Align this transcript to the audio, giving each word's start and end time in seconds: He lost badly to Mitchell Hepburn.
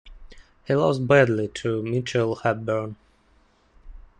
He 0.65 0.73
lost 0.73 1.05
badly 1.05 1.47
to 1.49 1.83
Mitchell 1.83 2.37
Hepburn. 2.37 2.95